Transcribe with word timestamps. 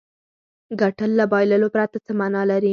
ګټل 0.81 1.11
له 1.19 1.25
بایللو 1.31 1.67
پرته 1.75 1.97
څه 2.05 2.11
معنا 2.19 2.41
لري. 2.51 2.69